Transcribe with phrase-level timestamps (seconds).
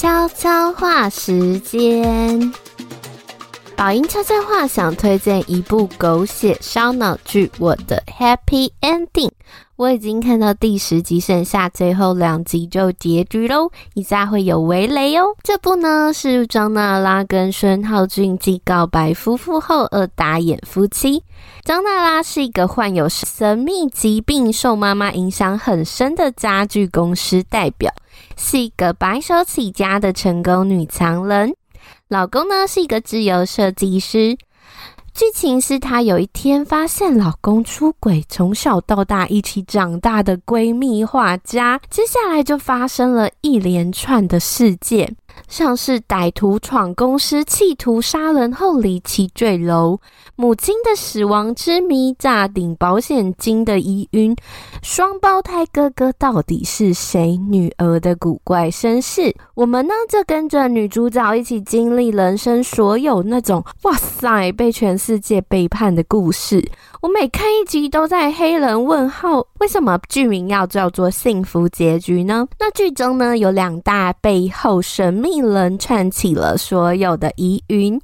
[0.00, 2.50] 悄悄话时间。
[3.76, 9.28] 宝音悄悄话想推荐一部狗血烧脑剧《我的 Happy Ending》，
[9.80, 15.34] 我已经看到第十集，剩下最后两集就结局喽，以下会有微雷哦。
[15.42, 21.24] 这部呢是张娜拉跟孙浩俊继告白夫妇后而打演夫妻。
[21.64, 27.90] 张娜拉是一个患有神秘疾病、受妈妈影响很深的家具公司代表，
[28.36, 31.54] 是一个白手起家的成功女强人。
[32.08, 34.36] 老公呢是一个自由设计师。
[35.20, 45.14] 剧情是她有一天发现老公出轨，从小到大一起长大的闺蜜画家，接下来就发生了一连串的事件。
[45.48, 49.98] 像是歹徒闯公司，企图杀人后离奇坠楼；
[50.36, 54.34] 母亲的死亡之谜，诈领保险金的疑云；
[54.82, 57.36] 双胞胎哥哥到底是谁？
[57.36, 59.34] 女儿的古怪身世。
[59.54, 66.70] 我们呢，就跟着女主角一起经历人生所有那种哇塞，被全世界背叛的故事。
[67.00, 72.46] 我每看一集都在黑人问号，为什么剧名要叫做幸福结局呢？
[72.58, 78.00] 那剧中呢，有两大背后神秘人串起了所有的疑云，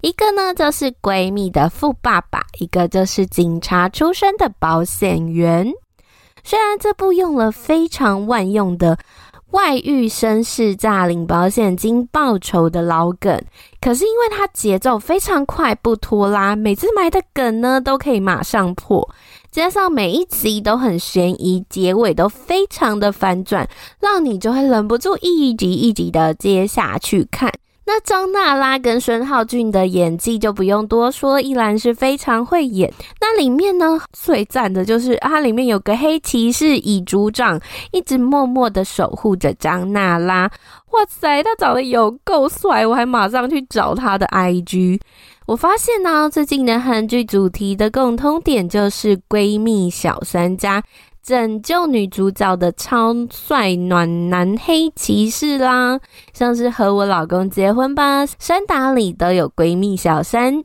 [0.00, 5.70] 一个呢就是闺蜜的富爸爸，一个就是警察出身的保险员。
[6.42, 8.98] 虽然这部用了非常万用的。
[9.50, 13.40] 外遇绅士诈领保险金报仇的老梗，
[13.80, 19.08] 可是因为它节奏非常快，不拖拉，每次埋的梗呢都可以马上破，
[19.54, 23.68] 加上每一集都很悬疑，结尾都非常的反转，
[24.00, 27.52] 让你就会忍不住一集一集的接下去看。
[27.86, 32.92] 那张娜拉跟孙浩俊的演技就不用多说，依然是非常会演。
[33.20, 37.60] 那里面呢，最赞的就是啊，里面有个黑骑士乙组长，
[37.92, 40.50] 一直默默的守护着张娜拉。
[40.92, 45.00] 哇塞，他长得有够帅，我还马上去找他的 IG。
[45.46, 50.82] 我发现呢，最近的韩剧主题的共通点就是闺蜜小三家。
[51.24, 55.98] 拯救女主角的超帅暖男黑骑士啦，
[56.34, 60.62] 像是和我老公结婚吧，山达里都有闺蜜小三，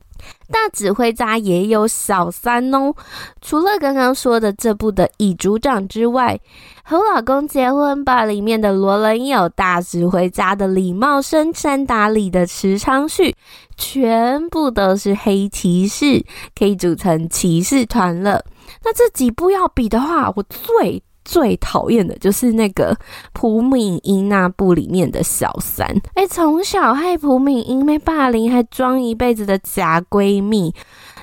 [0.52, 2.94] 大指挥家也有小三哦。
[3.40, 6.38] 除了刚刚说的这部的乙组长之外，
[6.84, 13.34] 和我老公结婚吧里面的罗伦友，大指挥家的李茂生，山达里的池昌旭，
[13.78, 18.44] 全部都是黑骑士，可以组成骑士团了。
[18.84, 22.98] 那这几部要比的话，我最最讨厌的就是那个
[23.34, 30.74] 朴敏英那部里面的小三，哎，从小害朴敏英被霸凌，还装一辈子的假闺蜜。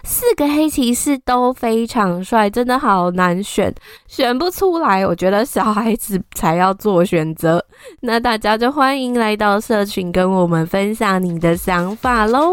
[0.05, 3.75] 四个黑骑士都非常帅，真的好难选，
[4.07, 5.05] 选不出来。
[5.05, 7.61] 我觉得小孩子才要做选择。
[8.03, 12.53] 那大家就欢迎来到社群，跟我们分享你的想法喽。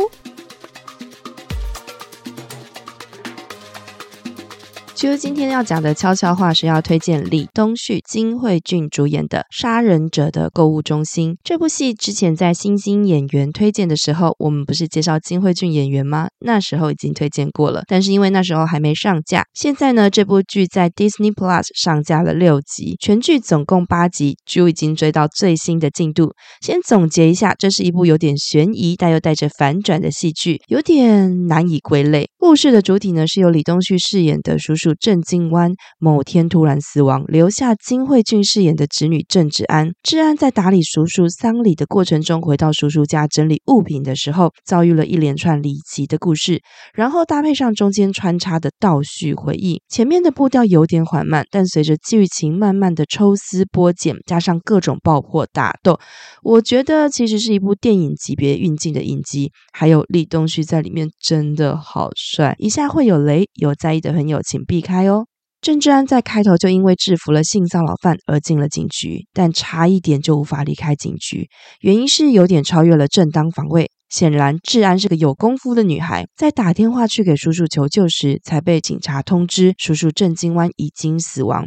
[5.04, 11.94] 其实今天要讲的悄悄话是要推荐李东旭、金惠俊主演的《杀人者的购物中心》这部戏。
[11.94, 16.30] 之前在新星演员推荐的时候，我们不是介绍金惠俊演员吗？
[16.40, 19.44] 那时候已经推荐过了，但是因为那时候还没上架。
[19.54, 26.32] 现在呢，这部剧在 Disney Plus 上架了六集，全剧总共八集，就已经追到最新的进度。
[26.62, 32.30] 先总结一下，这是一部有点悬疑但又带着反转的戏剧，有点难以归类。
[32.38, 34.93] 故事的主体呢，是由李东旭饰演的叔叔。
[34.96, 39.92] 郑静湾某天突然死亡，留下金惠俊饰演的侄女郑智安。
[40.04, 46.62] 智安在打理叔叔丧礼的过程中，回到叔叔家整理物品的时候，遭遇了一连串离奇的故事。
[46.94, 56.00] 然后搭配上中间穿插的倒叙回忆，前面的步调有点缓慢，但随着剧情慢慢的抽丝剥茧，加上各种爆破打斗，
[56.44, 59.52] 我觉得其实是一部电影级别运镜的影集。
[59.72, 65.28] 还有李东旭在里面真的好帅，以下会有雷，有在意的朋友请避开哦。
[65.62, 71.48] 郑智安在开头就因为制服了性骚扰犯而进了警局，但差一点就无法离开警局，
[71.82, 73.92] 原因是有点超越了正当防卫。
[74.14, 81.66] 显然，治安是个有功夫的女孩，在打电话去给叔叔求救时，才被警察通知叔叔郑金湾已经死亡。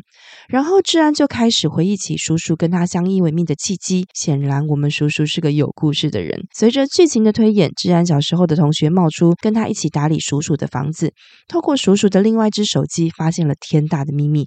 [0.48, 4.06] 然后，治安就开始回忆起叔叔跟他相依为命的契机。
[4.14, 6.40] 显然，我们叔叔是个有故事的人。
[6.54, 11.12] 随着剧情的推演，治安小时候的同学冒出，跟他一起打理叔叔的房子，
[11.48, 14.46] 透过叔叔的另外一只手机，发现了天大的秘密。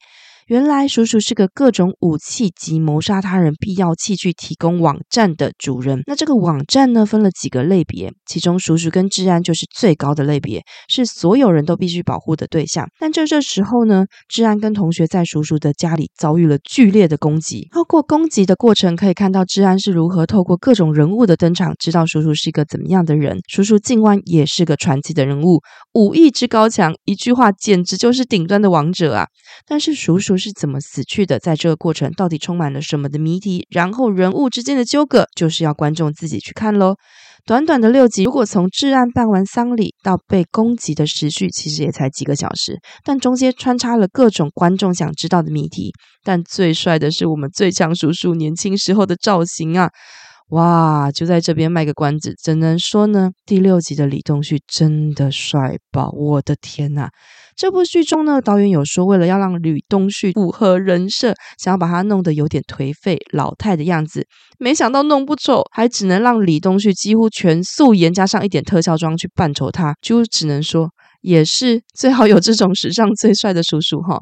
[0.50, 6.02] 原来叔叔是个各种武器及谋杀他人必要器具提供网站的主人。
[6.08, 12.88] 那这个网站呢，分了几个类别，其中叔叔跟治安就是最高的类别，是所有人都必须保护的对象。
[13.00, 17.68] 但就这时候呢，治安跟同学在叔叔的家里遭遇了剧烈的攻击。
[17.72, 23.38] 透过攻击的过程，可以看到治安是如何透过各种人物的登场，知道叔叔是一个怎么样的人。
[23.48, 25.62] 叔叔静湾也是个传奇的人物，
[25.94, 29.28] 武艺之高强，一句话简直就是顶端的王者啊！
[29.68, 31.38] 但是叔叔是怎么死去的？
[31.38, 33.68] 在这个过程到底充满了什么的谜题？
[33.70, 36.96] 然后人物之间的纠葛，就是要观众自己去看喽。
[37.46, 45.92] 短短的六集，如果从治安办完丧礼到被攻击的时序，其实也才几个小时，但中间穿插了各种观众想知道的谜题。
[46.24, 49.90] 但最帅的是我们最强叔叔年轻时候的造型啊！
[50.50, 53.30] 哇，就在这边卖个关子，怎能说呢？
[53.46, 56.10] 第六集的李东旭真的帅爆！
[56.10, 57.10] 我的天呐！
[57.56, 64.26] 这部剧中呢，导演有说，为了要让李东旭符合人设，想要把他弄得有点颓废老态的样子，
[64.58, 70.90] 没想到弄不丑，还只能让李东旭几乎全素颜加上一点特效妆去扮丑他，就只能说。
[71.22, 74.20] 也是最好有这种史上最帅的叔叔哈。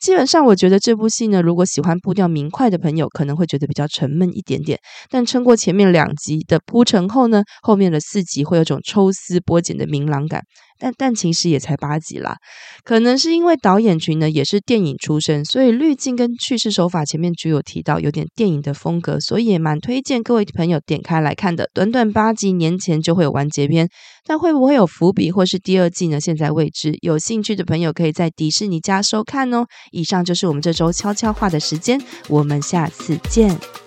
[0.00, 4.78] 基本上，我觉得这部戏呢，如果喜欢步调明快的朋友，可能会觉得比较沉闷一点点。
[5.10, 10.42] 但撑过前面两集的铺陈后呢，后面的四集会有种抽丝剥茧的明朗感。
[10.82, 12.34] 但但其实也才八集啦，
[12.82, 21.68] 可能是因为导演群呢也是电影出身，所以滤镜跟叙事手法前面就有提到有点电影的风格，所以也蛮推荐各位朋友点开来看的。
[21.72, 23.88] 短短八集，年前就会有完结篇，
[24.26, 26.20] 但会不会有伏笔或是第二季呢？
[26.20, 26.98] 现在未知。
[27.02, 29.64] 有兴趣的朋友可以在迪士尼家收看哦。
[29.92, 33.81] 以上就是我们这周悄悄话的时间，我们下次见。